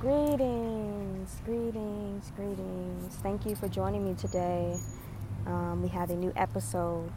Greetings, 0.00 1.42
greetings, 1.44 2.32
greetings. 2.34 3.16
Thank 3.16 3.44
you 3.44 3.54
for 3.54 3.68
joining 3.68 4.02
me 4.08 4.14
today. 4.14 4.78
Um, 5.44 5.82
we 5.82 5.88
have 5.88 6.08
a 6.08 6.14
new 6.14 6.32
episode. 6.36 7.12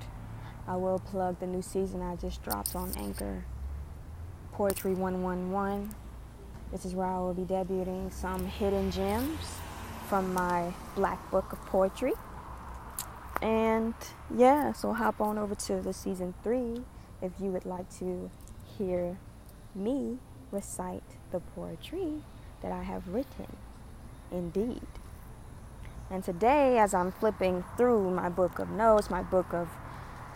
I 0.68 0.76
will 0.76 1.00
plug 1.00 1.40
the 1.40 1.48
new 1.48 1.62
season 1.62 2.02
I 2.02 2.18
just 2.18 2.44
dropped 2.44 2.76
on 2.76 2.92
Anchor 2.98 3.46
Poetry 4.52 4.96
111. 4.96 5.96
This 6.74 6.84
is 6.84 6.94
where 6.94 7.06
I 7.06 7.20
will 7.20 7.34
be 7.34 7.44
debuting 7.44 8.12
some 8.12 8.46
hidden 8.46 8.92
gems 8.92 9.40
from 10.10 10.34
my 10.34 10.74
Black 10.94 11.32
Book 11.32 11.54
of 11.54 11.66
Poetry. 11.68 12.12
And 13.42 13.94
yeah, 14.36 14.74
so 14.74 14.92
hop 14.92 15.22
on 15.22 15.38
over 15.38 15.56
to 15.56 15.80
the 15.80 15.94
season 15.94 16.34
three 16.44 16.82
if 17.22 17.32
you 17.40 17.50
would 17.52 17.66
like 17.66 17.90
to 18.00 18.30
hear 18.78 19.18
me 19.74 20.18
recite 20.52 21.04
the 21.32 21.40
poetry 21.40 22.24
that 22.64 22.72
I 22.72 22.82
have 22.84 23.08
written. 23.08 23.58
Indeed. 24.32 24.88
And 26.10 26.24
today, 26.24 26.80
as 26.80 26.94
I'm 26.94 27.12
flipping 27.12 27.64
through 27.78 28.10
my 28.12 28.30
book 28.30 28.58
of 28.58 28.70
notes, 28.70 29.10
my 29.10 29.22
book 29.22 29.54
of, 29.54 29.70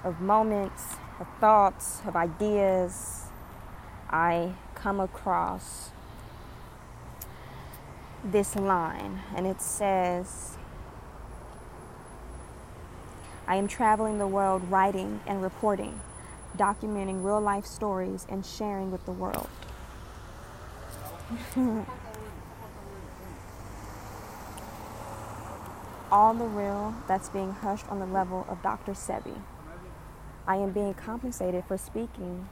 of 0.03 0.21
moments, 0.21 0.95
of 1.19 1.27
thoughts, 1.39 2.01
of 2.05 2.15
ideas, 2.15 3.23
I 4.09 4.53
come 4.75 4.99
across 4.99 5.91
this 8.23 8.55
line, 8.55 9.21
and 9.35 9.47
it 9.47 9.61
says, 9.61 10.57
I 13.47 13.55
am 13.55 13.67
traveling 13.67 14.17
the 14.17 14.27
world 14.27 14.69
writing 14.69 15.21
and 15.25 15.41
reporting, 15.41 16.01
documenting 16.57 17.23
real 17.23 17.39
life 17.39 17.65
stories 17.65 18.25
and 18.29 18.45
sharing 18.45 18.91
with 18.91 19.05
the 19.05 19.11
world. 19.11 19.49
All 26.11 26.33
the 26.33 26.45
real 26.45 26.95
that's 27.07 27.29
being 27.29 27.51
hushed 27.51 27.87
on 27.89 27.99
the 27.99 28.05
level 28.05 28.45
of 28.49 28.61
Dr. 28.63 28.93
Sebi. 28.93 29.41
I 30.47 30.55
am 30.55 30.71
being 30.71 30.93
compensated 30.93 31.65
for 31.65 31.77
speaking 31.77 32.47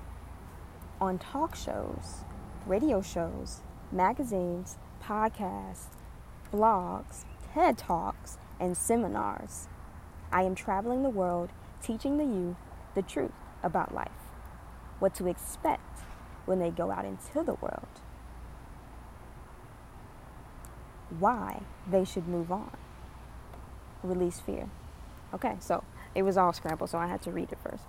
on 1.00 1.18
talk 1.18 1.56
shows, 1.56 2.26
radio 2.66 3.02
shows, 3.02 3.62
magazines, 3.92 4.78
podcasts, 5.02 5.88
blogs, 6.54 7.24
TED 7.54 7.78
Talks, 7.78 8.38
and 8.60 8.76
seminars. 8.76 9.70
I 10.32 10.44
am 10.44 10.56
traveling 10.56 11.04
the 11.04 11.10
world 11.10 11.50
teaching 11.82 12.18
the 12.18 12.26
youth 12.26 12.58
the 12.96 13.02
truth 13.02 13.32
about 13.62 13.94
life, 13.94 14.10
what 15.00 15.14
to 15.16 15.28
expect 15.28 16.00
when 16.46 16.60
they 16.60 16.72
go 16.72 16.90
out 16.92 17.06
into 17.06 17.44
the 17.44 17.54
world, 17.56 18.02
why 21.20 21.62
they 21.90 22.04
should 22.04 22.28
move 22.28 22.52
on, 22.52 22.76
release 24.06 24.40
fear. 24.40 24.70
Okay, 25.34 25.56
so 25.60 25.84
it 26.14 26.24
was 26.24 26.38
all 26.38 26.54
scrambled, 26.54 26.90
so 26.90 26.98
I 26.98 27.08
had 27.08 27.22
to 27.24 27.32
read 27.32 27.52
it 27.52 27.58
first. 27.64 27.84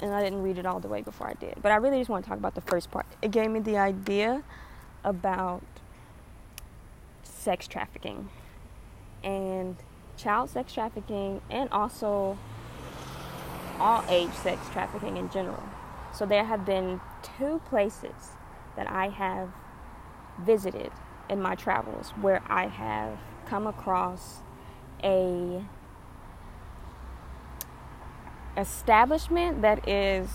And 0.00 0.12
I 0.12 0.22
didn't 0.22 0.42
read 0.42 0.58
it 0.58 0.66
all 0.66 0.80
the 0.80 0.88
way 0.88 1.02
before 1.02 1.28
I 1.28 1.34
did. 1.34 1.54
But 1.62 1.72
I 1.72 1.76
really 1.76 1.98
just 1.98 2.10
want 2.10 2.24
to 2.24 2.28
talk 2.28 2.38
about 2.38 2.54
the 2.54 2.60
first 2.60 2.90
part. 2.90 3.06
It 3.22 3.30
gave 3.30 3.50
me 3.50 3.60
the 3.60 3.78
idea 3.78 4.42
about 5.02 5.62
sex 7.22 7.66
trafficking 7.68 8.28
and 9.22 9.76
child 10.16 10.50
sex 10.50 10.72
trafficking 10.72 11.40
and 11.50 11.68
also 11.70 12.38
all 13.78 14.04
age 14.08 14.32
sex 14.32 14.60
trafficking 14.72 15.16
in 15.16 15.28
general. 15.30 15.62
So 16.12 16.26
there 16.26 16.44
have 16.44 16.64
been 16.64 17.00
two 17.22 17.60
places 17.68 18.36
that 18.76 18.90
I 18.90 19.08
have 19.08 19.50
visited 20.40 20.90
in 21.28 21.40
my 21.40 21.54
travels 21.54 22.10
where 22.20 22.42
I 22.48 22.66
have 22.66 23.18
come 23.46 23.66
across 23.66 24.38
a 25.04 25.64
establishment 28.56 29.62
that 29.62 29.88
is 29.88 30.28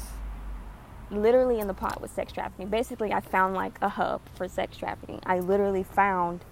literally 1.12 1.60
in 1.60 1.68
the 1.68 1.74
pot 1.74 2.02
with 2.02 2.12
sex 2.12 2.32
trafficking. 2.32 2.68
Basically, 2.68 3.12
I 3.12 3.22
found 3.22 3.56
like 3.56 3.78
a 3.82 3.90
hub 3.90 4.22
for 4.36 4.48
sex 4.48 4.78
trafficking. 4.78 5.20
I 5.26 5.40
literally 5.40 5.84
found 5.84 6.46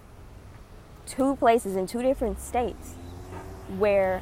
two 1.06 1.36
places 1.38 1.76
in 1.76 1.88
two 1.88 2.02
different 2.02 2.40
states 2.40 2.96
where 3.78 4.22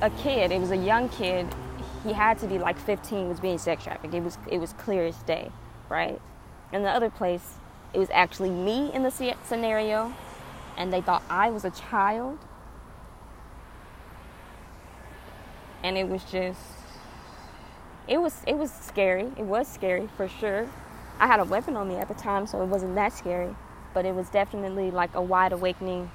a 0.00 0.10
kid, 0.10 0.52
it 0.52 0.60
was 0.60 0.70
a 0.70 0.76
young 0.76 1.08
kid, 1.08 1.46
he 2.04 2.12
had 2.12 2.38
to 2.38 2.46
be 2.46 2.58
like 2.58 2.78
15, 2.78 3.28
was 3.28 3.40
being 3.40 3.58
sex 3.58 3.84
trafficked. 3.84 4.14
It 4.14 4.22
was 4.22 4.38
it 4.50 4.58
was 4.58 4.72
clear 4.74 5.06
as 5.06 5.16
day, 5.22 5.50
right? 5.88 6.20
And 6.72 6.84
the 6.84 6.90
other 6.90 7.10
place, 7.10 7.54
it 7.92 7.98
was 7.98 8.10
actually 8.12 8.50
me 8.50 8.92
in 8.92 9.02
the 9.02 9.36
scenario, 9.44 10.12
and 10.76 10.92
they 10.92 11.00
thought 11.00 11.22
I 11.30 11.50
was 11.50 11.64
a 11.64 11.70
child, 11.70 12.38
and 15.84 15.96
it 15.96 16.08
was 16.08 16.24
just, 16.24 16.60
it 18.08 18.20
was 18.20 18.42
it 18.48 18.56
was 18.56 18.72
scary. 18.72 19.30
It 19.36 19.44
was 19.44 19.68
scary 19.68 20.08
for 20.16 20.26
sure. 20.26 20.68
I 21.20 21.28
had 21.28 21.38
a 21.38 21.44
weapon 21.44 21.76
on 21.76 21.86
me 21.86 21.94
at 21.94 22.08
the 22.08 22.14
time, 22.14 22.48
so 22.48 22.60
it 22.60 22.66
wasn't 22.66 22.96
that 22.96 23.12
scary, 23.12 23.54
but 23.94 24.04
it 24.04 24.16
was 24.16 24.28
definitely 24.30 24.90
like 24.90 25.14
a 25.14 25.22
wide 25.22 25.52
awakening 25.52 26.10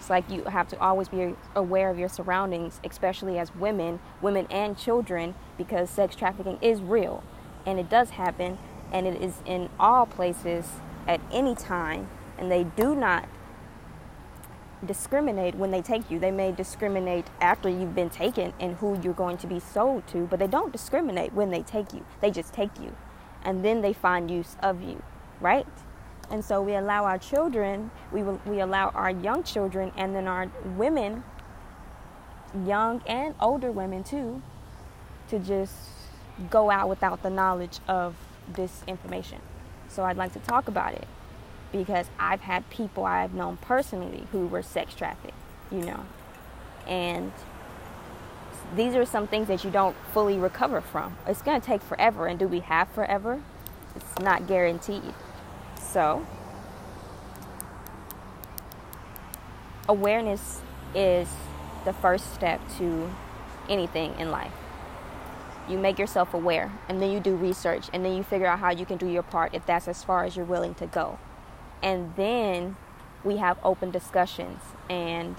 it's 0.00 0.08
like 0.08 0.30
you 0.30 0.44
have 0.44 0.66
to 0.68 0.80
always 0.80 1.10
be 1.10 1.34
aware 1.54 1.90
of 1.90 1.98
your 1.98 2.08
surroundings, 2.08 2.80
especially 2.82 3.38
as 3.38 3.54
women, 3.54 4.00
women 4.22 4.46
and 4.50 4.78
children, 4.78 5.34
because 5.58 5.90
sex 5.90 6.16
trafficking 6.16 6.58
is 6.62 6.80
real 6.80 7.22
and 7.66 7.78
it 7.78 7.90
does 7.90 8.08
happen 8.08 8.56
and 8.90 9.06
it 9.06 9.20
is 9.20 9.42
in 9.44 9.68
all 9.78 10.06
places 10.06 10.66
at 11.06 11.20
any 11.30 11.54
time 11.54 12.08
and 12.38 12.50
they 12.50 12.64
do 12.64 12.94
not 12.94 13.28
discriminate 14.84 15.54
when 15.54 15.70
they 15.70 15.82
take 15.82 16.10
you. 16.10 16.18
They 16.18 16.30
may 16.30 16.52
discriminate 16.52 17.26
after 17.40 17.68
you've 17.68 17.94
been 17.94 18.10
taken 18.10 18.52
and 18.58 18.76
who 18.76 18.98
you're 19.00 19.14
going 19.14 19.36
to 19.38 19.46
be 19.46 19.60
sold 19.60 20.06
to, 20.08 20.26
but 20.26 20.38
they 20.38 20.46
don't 20.46 20.72
discriminate 20.72 21.32
when 21.32 21.50
they 21.50 21.62
take 21.62 21.92
you. 21.92 22.04
They 22.20 22.30
just 22.30 22.52
take 22.52 22.78
you 22.80 22.94
and 23.44 23.64
then 23.64 23.80
they 23.80 23.92
find 23.92 24.30
use 24.30 24.56
of 24.62 24.82
you, 24.82 25.02
right? 25.40 25.66
And 26.30 26.44
so 26.44 26.62
we 26.62 26.74
allow 26.74 27.04
our 27.04 27.18
children, 27.18 27.90
we, 28.12 28.22
we 28.22 28.60
allow 28.60 28.90
our 28.90 29.10
young 29.10 29.42
children, 29.42 29.90
and 29.96 30.14
then 30.14 30.28
our 30.28 30.50
women, 30.76 31.24
young 32.66 33.02
and 33.06 33.34
older 33.40 33.72
women 33.72 34.04
too, 34.04 34.42
to 35.28 35.38
just 35.38 35.74
go 36.50 36.70
out 36.70 36.88
without 36.88 37.22
the 37.22 37.30
knowledge 37.30 37.80
of 37.88 38.14
this 38.52 38.82
information. 38.86 39.40
So 39.88 40.04
I'd 40.04 40.16
like 40.16 40.32
to 40.34 40.38
talk 40.38 40.68
about 40.68 40.94
it 40.94 41.06
because 41.72 42.06
I've 42.18 42.40
had 42.40 42.68
people 42.70 43.04
I've 43.04 43.34
known 43.34 43.56
personally 43.58 44.24
who 44.32 44.46
were 44.46 44.62
sex 44.62 44.94
trafficked, 44.94 45.34
you 45.70 45.80
know. 45.84 46.04
And 46.86 47.32
these 48.74 48.94
are 48.94 49.04
some 49.04 49.26
things 49.26 49.48
that 49.48 49.64
you 49.64 49.70
don't 49.70 49.96
fully 50.12 50.38
recover 50.38 50.80
from. 50.80 51.16
It's 51.26 51.42
going 51.42 51.60
to 51.60 51.66
take 51.66 51.82
forever. 51.82 52.26
And 52.26 52.38
do 52.38 52.48
we 52.48 52.60
have 52.60 52.88
forever? 52.90 53.42
It's 53.96 54.18
not 54.20 54.46
guaranteed. 54.46 55.14
So, 55.80 56.26
awareness 59.88 60.60
is 60.94 61.28
the 61.84 61.92
first 61.92 62.32
step 62.34 62.60
to 62.78 63.10
anything 63.68 64.14
in 64.18 64.30
life. 64.30 64.52
You 65.68 65.78
make 65.78 65.98
yourself 65.98 66.34
aware, 66.34 66.72
and 66.88 67.00
then 67.00 67.12
you 67.12 67.20
do 67.20 67.36
research, 67.36 67.88
and 67.92 68.04
then 68.04 68.16
you 68.16 68.22
figure 68.22 68.46
out 68.46 68.58
how 68.58 68.70
you 68.70 68.84
can 68.84 68.98
do 68.98 69.06
your 69.06 69.22
part 69.22 69.54
if 69.54 69.64
that's 69.66 69.86
as 69.86 70.02
far 70.02 70.24
as 70.24 70.36
you're 70.36 70.44
willing 70.44 70.74
to 70.74 70.86
go. 70.86 71.18
And 71.82 72.14
then 72.16 72.76
we 73.24 73.38
have 73.38 73.58
open 73.64 73.90
discussions 73.90 74.60
and 74.88 75.36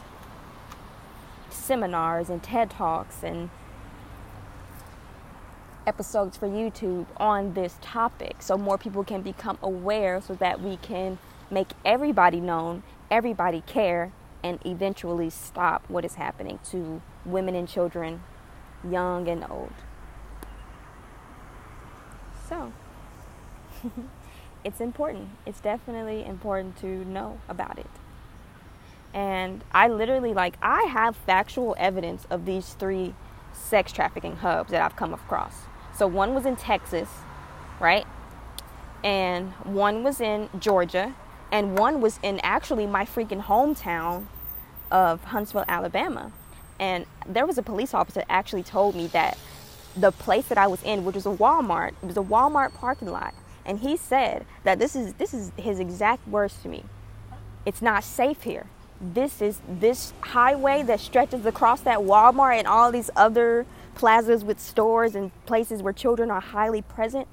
seminars 1.50 2.30
and 2.30 2.42
TED 2.42 2.70
Talks 2.70 3.24
and 3.24 3.50
episodes 5.86 6.38
for 6.38 6.48
YouTube 6.48 7.06
on 7.18 7.54
this 7.54 7.78
topic 7.82 8.38
so 8.40 8.58
more 8.58 8.78
people 8.78 9.04
can 9.04 9.22
become 9.22 9.58
aware 9.62 10.22
so 10.22 10.34
that 10.36 10.62
we 10.62 10.78
can 10.78 11.18
make 11.50 11.70
everybody 11.84 12.40
known, 12.40 12.84
everybody 13.10 13.62
care, 13.62 14.12
and 14.44 14.60
eventually 14.66 15.30
stop 15.30 15.84
what 15.88 16.06
is 16.06 16.16
happening 16.16 16.60
to 16.70 17.02
women 17.26 17.56
and 17.56 17.68
children, 17.68 18.24
young 18.90 19.28
and 19.28 19.46
old. 19.50 19.74
So, 22.48 22.72
it's 24.64 24.82
important. 24.82 25.30
It's 25.46 25.60
definitely 25.60 26.26
important 26.26 26.78
to 26.78 26.88
know 27.06 27.40
about 27.50 27.78
it. 27.80 27.90
And 29.14 29.64
I 29.74 29.88
literally, 29.88 30.34
like, 30.34 30.58
I 30.62 30.84
have 30.84 31.16
factual 31.16 31.76
evidence 31.78 32.26
of 32.30 32.46
these 32.46 32.74
three 32.74 33.14
sex 33.54 33.92
trafficking 33.92 34.38
hubs 34.38 34.72
that 34.72 34.82
I've 34.82 34.96
come 34.96 35.14
across. 35.14 35.54
So 35.98 36.08
one 36.08 36.34
was 36.34 36.46
in 36.46 36.56
Texas, 36.56 37.10
right? 37.80 38.06
And 39.04 39.52
one 39.64 40.04
was 40.04 40.22
in 40.22 40.50
Georgia, 40.60 41.16
and 41.52 41.78
one 41.78 42.00
was 42.00 42.20
in 42.24 42.40
actually 42.44 42.88
my 42.88 43.04
freaking 43.04 43.44
hometown 43.44 44.28
of 44.90 45.24
Huntsville, 45.26 45.66
Alabama. 45.68 46.32
And 46.80 47.06
there 47.28 47.46
was 47.46 47.58
a 47.58 47.64
police 47.64 47.94
officer 47.94 48.22
that 48.22 48.32
actually 48.32 48.64
told 48.64 48.96
me 48.96 49.08
that 49.08 49.38
the 49.96 50.12
place 50.12 50.48
that 50.48 50.58
I 50.58 50.68
was 50.68 50.82
in, 50.84 51.04
which 51.04 51.16
was 51.16 51.26
a 51.26 51.32
Walmart, 51.32 51.94
it 52.02 52.06
was 52.06 52.18
a 52.18 52.22
Walmart 52.22 52.74
parking 52.74 53.10
lot, 53.10 53.34
and 53.66 53.80
he 53.80 53.98
said 53.98 54.46
that 54.64 54.80
this 54.80 54.96
is 54.96 55.14
this 55.16 55.34
is 55.34 55.52
his 55.58 55.80
exact 55.80 56.28
words 56.28 56.56
to 56.64 56.70
me. 56.70 56.84
it's 57.66 57.82
not 57.82 58.04
safe 58.04 58.44
here. 58.44 58.68
This 59.00 59.42
is 59.42 59.62
this 59.68 60.14
highway 60.22 60.84
that 60.84 61.00
stretches 61.00 61.46
across 61.46 61.82
that 61.82 62.00
Walmart 62.00 62.58
and 62.60 62.68
all 62.68 62.92
these 62.92 63.10
other 63.16 63.66
plazas 63.96 64.44
with 64.44 64.60
stores 64.60 65.16
and 65.16 65.32
places 65.46 65.82
where 65.84 65.94
children 65.94 66.32
are 66.32 66.42
highly 66.42 66.82
present 66.82 67.28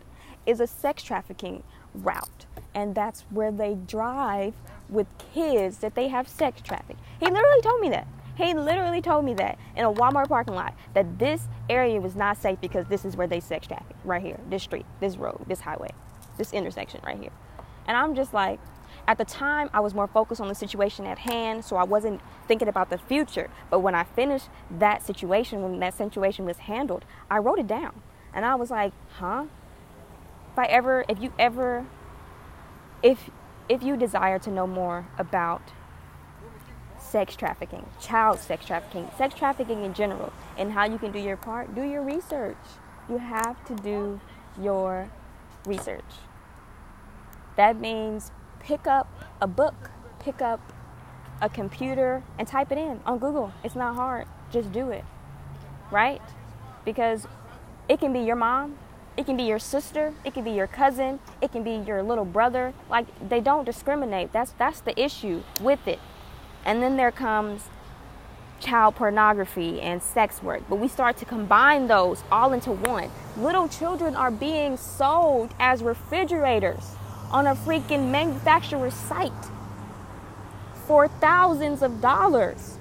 is 0.47 0.61
a 0.61 0.67
sex 0.67 1.03
trafficking 1.03 1.63
route. 1.95 2.47
And 2.75 2.95
that's 2.95 3.23
where 3.31 3.51
they 3.53 3.75
drive 3.75 4.55
with 4.89 5.07
kids 5.35 5.79
that 5.79 5.95
they 5.95 6.09
have 6.09 6.29
sex 6.29 6.61
trafficked. 6.63 7.01
He 7.21 7.27
literally 7.27 7.63
told 7.63 7.81
me 7.81 7.91
that. 7.91 8.07
He 8.37 8.55
literally 8.55 9.03
told 9.03 9.25
me 9.25 9.35
that 9.35 9.59
in 9.77 9.85
a 9.85 9.93
Walmart 9.93 10.29
parking 10.29 10.55
lot 10.55 10.75
that 10.95 11.19
this 11.19 11.43
area 11.69 12.01
was 12.01 12.15
not 12.15 12.37
safe 12.37 12.61
because 12.61 12.87
this 12.87 13.05
is 13.05 13.17
where 13.17 13.27
they 13.27 13.41
sex 13.41 13.67
traffic 13.67 13.97
right 14.05 14.23
here, 14.23 14.39
this 14.49 14.63
street, 14.63 14.87
this 15.01 15.17
road, 15.17 15.45
this 15.49 15.61
highway, 15.61 15.91
this 16.38 16.52
intersection 16.52 17.00
right 17.05 17.19
here. 17.19 17.32
And 17.87 17.96
I'm 17.96 18.14
just 18.14 18.32
like, 18.32 18.61
at 19.06 19.17
the 19.17 19.25
time, 19.25 19.70
I 19.73 19.81
was 19.81 19.94
more 19.94 20.06
focused 20.06 20.40
on 20.40 20.49
the 20.49 20.55
situation 20.55 21.06
at 21.06 21.19
hand, 21.19 21.64
so 21.64 21.76
I 21.76 21.85
wasn't 21.85 22.20
thinking 22.46 22.69
about 22.69 22.90
the 22.90 22.99
future. 22.99 23.49
But 23.70 23.79
when 23.81 23.94
I 23.94 24.05
finished 24.05 24.49
that 24.70 25.02
situation, 25.02 25.62
when 25.62 25.79
that 25.81 25.94
situation 25.94 26.44
was 26.44 26.58
handled, 26.58 27.05
I 27.31 27.38
wrote 27.38 27.58
it 27.58 27.67
down. 27.67 28.02
And 28.35 28.44
I 28.44 28.55
was 28.55 28.70
like, 28.70 28.93
huh? 29.12 29.46
If 30.52 30.58
I 30.58 30.67
ever, 30.67 31.06
if 31.08 31.20
you 31.23 31.32
ever, 31.38 31.87
if, 33.02 33.31
if 33.69 33.82
you 33.82 33.96
desire 33.96 34.38
to 34.41 34.50
know 34.50 34.67
more 34.67 35.06
about 35.17 35.62
sex 36.99 37.34
trafficking, 37.34 37.87
child 38.00 38.38
sex 38.38 38.67
trafficking, 38.67 39.11
sex 39.17 39.34
trafficking 39.34 39.84
in 39.84 39.94
general, 39.94 40.32
and 40.58 40.73
how 40.73 40.84
you 40.84 40.99
can 40.99 41.12
do 41.12 41.19
your 41.19 41.38
part, 41.38 41.75
do 41.75 41.82
your 41.82 42.02
research. 42.02 42.56
You 43.08 43.17
have 43.17 43.64
to 43.67 43.75
do 43.76 44.20
your 44.61 45.08
research. 45.64 46.05
That 47.58 47.81
means 47.81 48.31
pick 48.60 48.87
up 48.87 49.12
a 49.40 49.49
book, 49.49 49.90
pick 50.20 50.40
up 50.40 50.60
a 51.43 51.49
computer, 51.49 52.22
and 52.38 52.46
type 52.46 52.70
it 52.70 52.78
in 52.78 53.00
on 53.05 53.19
Google. 53.19 53.52
It's 53.64 53.75
not 53.75 53.96
hard. 53.96 54.28
Just 54.52 54.70
do 54.70 54.90
it. 54.90 55.05
Right? 55.90 56.22
Because 56.84 57.26
it 57.88 57.99
can 57.99 58.12
be 58.12 58.20
your 58.20 58.37
mom, 58.37 58.78
it 59.16 59.26
can 59.26 59.37
be 59.37 59.43
your 59.43 59.58
sister, 59.58 60.14
it 60.25 60.34
can 60.34 60.44
be 60.44 60.52
your 60.52 60.69
cousin, 60.69 61.19
it 61.43 61.50
can 61.50 61.64
be 61.64 61.72
your 61.84 62.00
little 62.00 62.25
brother. 62.25 62.75
Like 62.88 63.06
they 63.28 63.40
don't 63.40 63.64
discriminate. 63.64 64.32
That's 64.32 64.52
that's 64.52 64.81
the 64.81 64.96
issue 64.96 65.43
with 65.60 65.88
it. 65.88 65.99
And 66.64 66.81
then 66.81 66.96
there 66.96 67.10
comes 67.10 67.64
child 68.60 68.94
pornography 68.94 69.81
and 69.81 70.00
sex 70.00 70.44
work. 70.44 70.62
But 70.69 70.76
we 70.76 70.87
start 70.87 71.16
to 71.16 71.25
combine 71.25 71.88
those 71.88 72.22
all 72.31 72.52
into 72.52 72.70
one. 72.70 73.10
Little 73.37 73.66
children 73.66 74.14
are 74.14 74.31
being 74.31 74.76
sold 74.76 75.52
as 75.58 75.82
refrigerators 75.82 76.94
on 77.31 77.47
a 77.47 77.55
freaking 77.55 78.11
manufacturer's 78.11 78.95
site 78.95 79.33
for 80.87 81.09
thousands 81.09 81.83
of 81.83 82.01
dollars. 82.01 82.75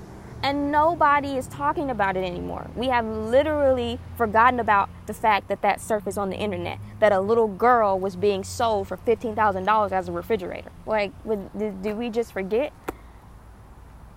And 0.43 0.71
nobody 0.71 1.35
is 1.35 1.47
talking 1.47 1.89
about 1.89 2.15
it 2.15 2.23
anymore. 2.23 2.69
We 2.75 2.87
have 2.87 3.05
literally 3.05 3.99
forgotten 4.17 4.59
about 4.59 4.87
the 5.07 5.13
fact 5.13 5.47
that 5.47 5.63
that 5.63 5.81
surfaced 5.81 6.17
on 6.17 6.29
the 6.29 6.37
internet, 6.37 6.77
that 6.99 7.11
a 7.11 7.19
little 7.19 7.47
girl 7.47 7.99
was 7.99 8.15
being 8.15 8.43
sold 8.43 8.87
for 8.87 8.97
$15,000 8.97 9.91
as 9.91 10.07
a 10.07 10.11
refrigerator. 10.11 10.71
Like, 10.85 11.11
do 11.57 11.95
we 11.95 12.11
just 12.11 12.31
forget? 12.31 12.71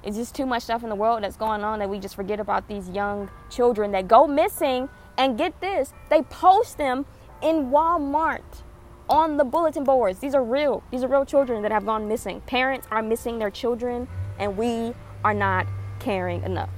It's 0.02 0.16
just 0.16 0.34
too 0.34 0.46
much 0.46 0.62
stuff 0.64 0.82
in 0.82 0.90
the 0.90 0.94
world 0.94 1.22
that's 1.22 1.36
going 1.36 1.64
on 1.64 1.78
that 1.78 1.88
we 1.88 1.98
just 1.98 2.14
forget 2.14 2.38
about 2.38 2.68
these 2.68 2.90
young 2.90 3.30
children 3.48 3.92
that 3.92 4.06
go 4.06 4.26
missing. 4.26 4.90
And 5.16 5.36
get 5.38 5.60
this, 5.60 5.92
they 6.10 6.22
post 6.22 6.76
them 6.78 7.06
in 7.42 7.70
Walmart 7.70 8.62
on 9.10 9.36
the 9.36 9.44
bulletin 9.44 9.84
boards. 9.84 10.20
These 10.20 10.34
are 10.34 10.42
real. 10.42 10.82
These 10.90 11.02
are 11.02 11.08
real 11.08 11.26
children 11.26 11.62
that 11.62 11.72
have 11.72 11.84
gone 11.84 12.08
missing. 12.08 12.40
Parents 12.42 12.86
are 12.90 13.02
missing 13.02 13.38
their 13.38 13.50
children, 13.50 14.08
and 14.38 14.56
we 14.56 14.94
are 15.24 15.34
not 15.34 15.66
caring 15.98 16.42
enough. 16.44 16.70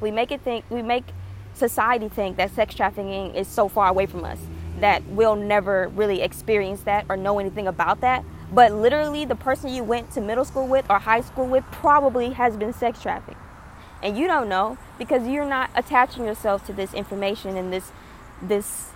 We 0.00 0.10
make 0.10 0.30
it 0.30 0.42
think, 0.42 0.64
we 0.70 0.82
make 0.82 1.04
society 1.54 2.08
think 2.08 2.36
that 2.36 2.52
sex 2.52 2.74
trafficking 2.74 3.34
is 3.34 3.48
so 3.48 3.68
far 3.68 3.88
away 3.88 4.06
from 4.06 4.24
us 4.24 4.38
that 4.80 5.04
we'll 5.06 5.34
never 5.34 5.88
really 5.88 6.22
experience 6.22 6.82
that 6.82 7.04
or 7.08 7.16
know 7.16 7.40
anything 7.40 7.66
about 7.66 8.00
that. 8.02 8.24
But 8.52 8.72
literally, 8.72 9.24
the 9.24 9.34
person 9.34 9.70
you 9.70 9.82
went 9.82 10.12
to 10.12 10.20
middle 10.20 10.44
school 10.44 10.68
with 10.68 10.88
or 10.88 11.00
high 11.00 11.20
school 11.20 11.46
with 11.46 11.64
probably 11.72 12.30
has 12.30 12.56
been 12.56 12.72
sex 12.72 13.02
trafficked. 13.02 13.40
And 14.02 14.16
you 14.16 14.28
don't 14.28 14.48
know 14.48 14.78
because 14.98 15.26
you're 15.26 15.48
not 15.48 15.70
attaching 15.74 16.24
yourself 16.24 16.64
to 16.66 16.72
this 16.72 16.94
information 16.94 17.56
and 17.56 17.72
this, 17.72 17.90
this 18.40 18.90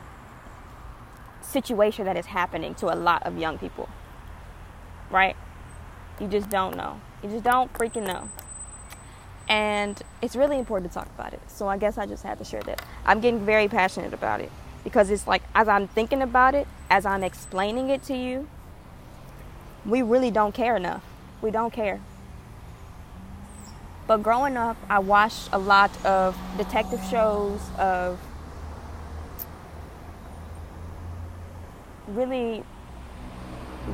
situation 1.52 2.06
that 2.06 2.16
is 2.16 2.26
happening 2.26 2.74
to 2.76 2.92
a 2.92 2.96
lot 2.96 3.22
of 3.24 3.38
young 3.38 3.58
people. 3.58 3.88
Right? 5.10 5.36
You 6.20 6.26
just 6.28 6.48
don't 6.48 6.76
know. 6.76 7.00
You 7.22 7.30
just 7.30 7.44
don't 7.44 7.72
freaking 7.72 8.06
know. 8.06 8.30
And 9.48 10.00
it's 10.22 10.34
really 10.34 10.58
important 10.58 10.92
to 10.92 10.98
talk 10.98 11.08
about 11.14 11.32
it. 11.32 11.40
So 11.48 11.68
I 11.68 11.76
guess 11.76 11.98
I 11.98 12.06
just 12.06 12.22
had 12.22 12.38
to 12.38 12.44
share 12.44 12.62
that. 12.62 12.82
I'm 13.04 13.20
getting 13.20 13.44
very 13.44 13.68
passionate 13.68 14.14
about 14.14 14.40
it 14.40 14.50
because 14.84 15.10
it's 15.10 15.26
like 15.26 15.42
as 15.54 15.68
I'm 15.68 15.88
thinking 15.88 16.22
about 16.22 16.54
it, 16.54 16.66
as 16.90 17.04
I'm 17.04 17.22
explaining 17.22 17.90
it 17.90 18.02
to 18.04 18.16
you, 18.16 18.48
we 19.84 20.02
really 20.02 20.30
don't 20.30 20.54
care 20.54 20.76
enough. 20.76 21.04
We 21.42 21.50
don't 21.50 21.72
care. 21.72 22.00
But 24.06 24.22
growing 24.22 24.56
up, 24.56 24.76
I 24.88 24.98
watched 24.98 25.48
a 25.52 25.58
lot 25.58 25.90
of 26.04 26.36
detective 26.56 27.02
shows, 27.10 27.60
of 27.78 28.18
really 32.14 32.64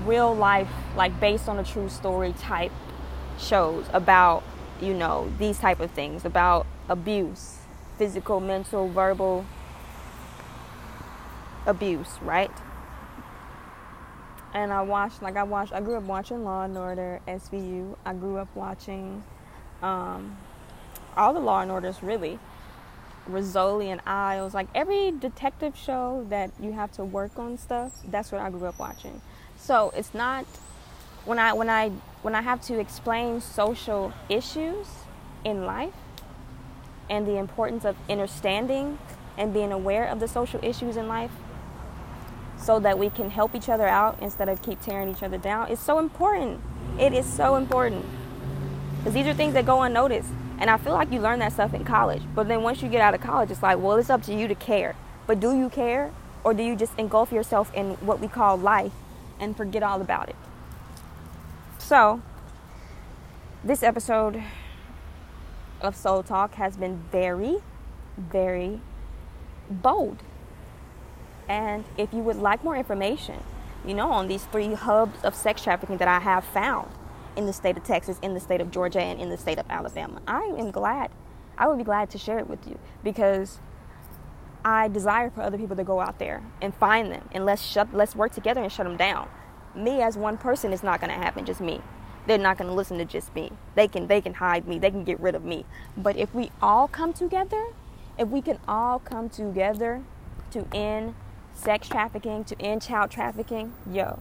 real 0.04 0.34
life, 0.34 0.70
like 0.96 1.18
based 1.20 1.48
on 1.48 1.58
a 1.58 1.64
true 1.64 1.88
story 1.88 2.34
type 2.38 2.72
shows 3.38 3.86
about, 3.92 4.42
you 4.80 4.94
know, 4.94 5.32
these 5.38 5.58
type 5.58 5.80
of 5.80 5.90
things, 5.90 6.24
about 6.24 6.66
abuse, 6.88 7.58
physical, 7.96 8.40
mental, 8.40 8.88
verbal 8.88 9.46
abuse, 11.66 12.18
right? 12.22 12.50
and 14.54 14.72
I 14.72 14.82
watched 14.82 15.22
like 15.22 15.36
I 15.36 15.42
watched 15.42 15.72
I 15.72 15.80
grew 15.80 15.96
up 15.96 16.04
watching 16.04 16.44
Law 16.44 16.64
and 16.64 16.76
Order, 16.76 17.20
SVU. 17.28 17.96
I 18.04 18.14
grew 18.14 18.38
up 18.38 18.48
watching 18.54 19.22
um, 19.82 20.36
all 21.16 21.34
the 21.34 21.40
Law 21.40 21.60
and 21.60 21.70
Orders 21.70 22.02
really. 22.02 22.38
Rizzoli 23.28 23.86
and 23.86 24.00
Isles, 24.06 24.54
like 24.54 24.68
every 24.74 25.10
detective 25.12 25.76
show 25.76 26.26
that 26.28 26.50
you 26.60 26.72
have 26.72 26.92
to 26.92 27.04
work 27.04 27.38
on 27.38 27.58
stuff, 27.58 27.92
that's 28.08 28.32
what 28.32 28.40
I 28.40 28.50
grew 28.50 28.66
up 28.66 28.78
watching. 28.78 29.20
So 29.56 29.92
it's 29.96 30.14
not 30.14 30.46
when 31.24 31.38
I 31.38 31.52
when 31.52 31.68
I 31.68 31.90
when 32.22 32.34
I 32.34 32.42
have 32.42 32.60
to 32.62 32.78
explain 32.78 33.40
social 33.40 34.12
issues 34.28 34.86
in 35.44 35.66
life 35.66 35.94
and 37.10 37.26
the 37.26 37.36
importance 37.36 37.84
of 37.84 37.96
understanding 38.08 38.98
and 39.36 39.52
being 39.52 39.72
aware 39.72 40.06
of 40.06 40.20
the 40.20 40.28
social 40.28 40.60
issues 40.62 40.96
in 40.96 41.08
life 41.08 41.30
so 42.56 42.80
that 42.80 42.98
we 42.98 43.08
can 43.08 43.30
help 43.30 43.54
each 43.54 43.68
other 43.68 43.86
out 43.86 44.18
instead 44.20 44.48
of 44.48 44.62
keep 44.62 44.80
tearing 44.80 45.08
each 45.08 45.22
other 45.22 45.38
down 45.38 45.70
it's 45.70 45.82
so 45.82 45.98
important. 45.98 46.60
It 46.98 47.12
is 47.12 47.24
so 47.24 47.56
important. 47.56 48.04
Because 48.98 49.14
these 49.14 49.26
are 49.26 49.34
things 49.34 49.54
that 49.54 49.64
go 49.64 49.82
unnoticed 49.82 50.30
and 50.58 50.68
i 50.70 50.76
feel 50.76 50.92
like 50.92 51.12
you 51.12 51.20
learn 51.20 51.38
that 51.38 51.52
stuff 51.52 51.74
in 51.74 51.84
college. 51.84 52.22
But 52.34 52.48
then 52.48 52.62
once 52.62 52.82
you 52.82 52.88
get 52.88 53.00
out 53.00 53.14
of 53.14 53.20
college 53.20 53.50
it's 53.50 53.62
like 53.62 53.78
well 53.78 53.96
it's 53.96 54.10
up 54.10 54.22
to 54.24 54.34
you 54.34 54.48
to 54.48 54.54
care. 54.54 54.94
But 55.26 55.40
do 55.40 55.56
you 55.56 55.68
care? 55.68 56.12
Or 56.44 56.54
do 56.54 56.62
you 56.62 56.76
just 56.76 56.92
engulf 56.98 57.32
yourself 57.32 57.72
in 57.74 57.94
what 58.06 58.20
we 58.20 58.28
call 58.28 58.56
life 58.56 58.92
and 59.40 59.56
forget 59.56 59.82
all 59.82 60.00
about 60.00 60.28
it? 60.28 60.36
So 61.78 62.22
this 63.62 63.82
episode 63.82 64.42
of 65.80 65.94
soul 65.94 66.22
talk 66.22 66.54
has 66.54 66.76
been 66.76 67.02
very 67.10 67.58
very 68.16 68.80
bold. 69.70 70.18
And 71.48 71.84
if 71.96 72.12
you 72.12 72.20
would 72.20 72.36
like 72.36 72.62
more 72.62 72.76
information, 72.76 73.42
you 73.86 73.94
know, 73.94 74.10
on 74.10 74.28
these 74.28 74.44
three 74.46 74.74
hubs 74.74 75.22
of 75.24 75.34
sex 75.34 75.62
trafficking 75.62 75.96
that 75.98 76.08
I 76.08 76.20
have 76.20 76.44
found 76.44 76.90
in 77.38 77.46
the 77.46 77.52
state 77.52 77.76
of 77.76 77.84
Texas, 77.84 78.18
in 78.20 78.34
the 78.34 78.40
state 78.40 78.60
of 78.60 78.72
Georgia, 78.72 79.00
and 79.00 79.20
in 79.20 79.30
the 79.30 79.38
state 79.38 79.58
of 79.58 79.66
Alabama, 79.70 80.20
I 80.26 80.42
am 80.58 80.72
glad. 80.72 81.10
I 81.56 81.68
would 81.68 81.78
be 81.78 81.84
glad 81.84 82.10
to 82.10 82.18
share 82.18 82.40
it 82.40 82.48
with 82.48 82.66
you 82.66 82.78
because 83.04 83.60
I 84.64 84.88
desire 84.88 85.30
for 85.30 85.42
other 85.42 85.56
people 85.56 85.76
to 85.76 85.84
go 85.84 86.00
out 86.00 86.18
there 86.18 86.42
and 86.60 86.74
find 86.74 87.12
them 87.12 87.28
and 87.32 87.46
let's 87.46 87.62
shut 87.62 87.94
let's 87.94 88.16
work 88.16 88.32
together 88.32 88.60
and 88.60 88.72
shut 88.72 88.86
them 88.86 88.96
down. 88.96 89.28
Me 89.74 90.02
as 90.02 90.16
one 90.16 90.36
person 90.36 90.72
is 90.72 90.82
not 90.82 91.00
going 91.00 91.10
to 91.10 91.16
happen 91.16 91.44
just 91.44 91.60
me. 91.60 91.80
They're 92.26 92.38
not 92.38 92.58
going 92.58 92.68
to 92.68 92.74
listen 92.74 92.98
to 92.98 93.04
just 93.04 93.32
me. 93.36 93.52
They 93.76 93.86
can 93.86 94.08
they 94.08 94.20
can 94.20 94.34
hide 94.34 94.66
me. 94.66 94.80
They 94.80 94.90
can 94.90 95.04
get 95.04 95.20
rid 95.20 95.36
of 95.36 95.44
me. 95.44 95.64
But 95.96 96.16
if 96.16 96.34
we 96.34 96.50
all 96.60 96.88
come 96.88 97.12
together, 97.12 97.66
if 98.18 98.28
we 98.28 98.42
can 98.42 98.58
all 98.66 98.98
come 98.98 99.30
together 99.30 100.02
to 100.50 100.66
end 100.74 101.14
sex 101.54 101.88
trafficking 101.88 102.44
to 102.44 102.60
end 102.60 102.82
child 102.82 103.12
trafficking, 103.12 103.74
yo, 103.88 104.20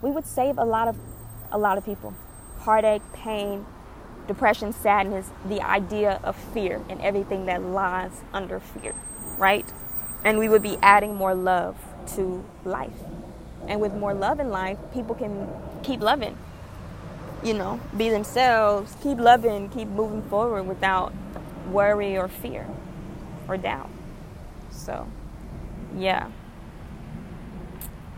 we 0.00 0.10
would 0.10 0.26
save 0.26 0.56
a 0.56 0.64
lot 0.64 0.88
of 0.88 0.98
a 1.52 1.58
lot 1.58 1.76
of 1.76 1.84
people. 1.84 2.14
Heartache, 2.64 3.02
pain, 3.12 3.66
depression, 4.28 4.72
sadness, 4.72 5.30
the 5.46 5.60
idea 5.62 6.20
of 6.24 6.36
fear 6.36 6.82
and 6.88 7.00
everything 7.02 7.46
that 7.46 7.62
lies 7.62 8.22
under 8.32 8.60
fear, 8.60 8.94
right? 9.38 9.66
And 10.24 10.38
we 10.38 10.48
would 10.48 10.62
be 10.62 10.78
adding 10.82 11.14
more 11.14 11.34
love 11.34 11.76
to 12.16 12.44
life. 12.64 13.00
And 13.68 13.80
with 13.80 13.94
more 13.94 14.14
love 14.14 14.40
in 14.40 14.50
life, 14.50 14.78
people 14.92 15.14
can 15.14 15.48
keep 15.82 16.00
loving. 16.00 16.38
you 17.42 17.54
know, 17.54 17.80
be 17.96 18.08
themselves, 18.10 18.96
keep 19.02 19.18
loving, 19.18 19.68
keep 19.70 19.88
moving 19.88 20.22
forward 20.22 20.64
without 20.64 21.12
worry 21.70 22.16
or 22.16 22.28
fear 22.28 22.66
or 23.48 23.56
doubt. 23.56 23.90
So, 24.70 25.08
yeah. 25.96 26.30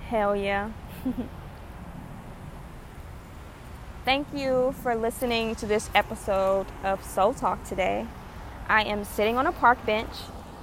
Hell 0.09 0.37
yeah. 0.37 0.71
Thank 4.07 4.29
you 4.33 4.73
for 4.85 4.95
listening 4.95 5.57
to 5.57 5.67
this 5.67 5.91
episode 5.93 6.67
of 6.85 7.03
Soul 7.03 7.35
Talk 7.35 7.65
today. 7.65 8.07
I 8.69 8.85
am 8.85 9.03
sitting 9.03 9.37
on 9.37 9.49
a 9.49 9.53
park 9.53 9.85
bench 9.85 10.13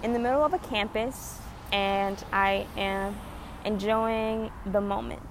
in 0.01 0.13
the 0.13 0.19
middle 0.19 0.45
of 0.45 0.53
a 0.53 0.59
campus 0.59 1.41
and 1.69 2.23
I 2.31 2.65
am 2.77 3.19
enjoying 3.65 4.49
the 4.65 4.79
moment. 4.79 5.23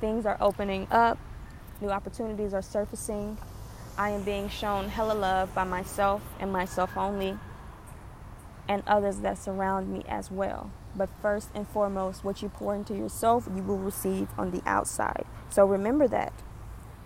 Things 0.00 0.26
are 0.26 0.36
opening 0.40 0.88
up, 0.90 1.18
new 1.80 1.90
opportunities 1.90 2.52
are 2.52 2.62
surfacing. 2.62 3.38
I 3.96 4.10
am 4.10 4.24
being 4.24 4.48
shown 4.48 4.88
hella 4.88 5.14
love 5.14 5.54
by 5.54 5.62
myself 5.62 6.20
and 6.40 6.52
myself 6.52 6.96
only, 6.96 7.38
and 8.68 8.82
others 8.88 9.18
that 9.18 9.38
surround 9.38 9.88
me 9.88 10.02
as 10.08 10.32
well. 10.32 10.72
But 10.96 11.10
first 11.20 11.50
and 11.54 11.68
foremost, 11.68 12.24
what 12.24 12.42
you 12.42 12.48
pour 12.48 12.74
into 12.74 12.96
yourself, 12.96 13.46
you 13.54 13.62
will 13.62 13.78
receive 13.78 14.26
on 14.36 14.50
the 14.50 14.62
outside. 14.66 15.26
So 15.48 15.64
remember 15.64 16.08
that 16.08 16.32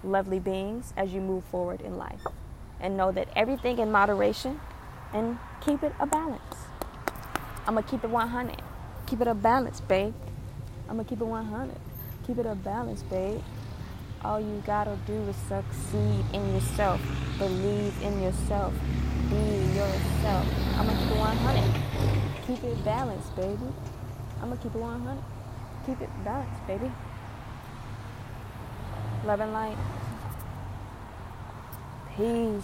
lovely 0.04 0.38
beings 0.38 0.92
as 0.96 1.12
you 1.12 1.20
move 1.20 1.44
forward 1.44 1.80
in 1.80 1.98
life. 1.98 2.20
And 2.80 2.96
know 2.96 3.10
that 3.12 3.28
everything 3.34 3.78
in 3.78 3.90
moderation 3.90 4.60
and 5.12 5.38
keep 5.60 5.82
it 5.82 5.92
a 5.98 6.06
balance. 6.06 6.42
I'm 7.66 7.74
going 7.74 7.84
to 7.84 7.90
keep 7.90 8.04
it 8.04 8.10
100. 8.10 8.62
Keep 9.06 9.20
it 9.22 9.28
a 9.28 9.34
balance, 9.34 9.80
babe. 9.80 10.14
I'm 10.88 10.96
going 10.96 11.04
to 11.04 11.08
keep 11.08 11.20
it 11.20 11.26
100. 11.26 11.74
Keep 12.26 12.38
it 12.38 12.46
a 12.46 12.54
balance, 12.54 13.02
babe. 13.02 13.40
All 14.24 14.40
you 14.40 14.62
got 14.66 14.84
to 14.84 14.96
do 15.06 15.14
is 15.28 15.36
succeed 15.48 16.24
in 16.32 16.54
yourself. 16.54 17.00
Believe 17.38 17.94
in 18.02 18.22
yourself. 18.22 18.74
Be 19.30 19.36
yourself. 19.74 20.46
I'm 20.76 20.86
going 20.86 20.96
to 20.96 21.02
keep 21.04 21.12
it 21.12 21.18
100. 21.18 22.46
Keep 22.46 22.64
it 22.64 22.84
balanced, 22.84 23.34
baby. 23.36 23.58
I'm 24.40 24.48
going 24.48 24.58
to 24.58 24.62
keep 24.62 24.74
it 24.74 24.78
100. 24.78 25.24
Keep 25.86 26.00
it 26.02 26.10
balanced, 26.24 26.66
baby. 26.66 26.90
Love 29.26 29.40
and 29.40 29.52
light. 29.52 29.76
Peace. 32.16 32.62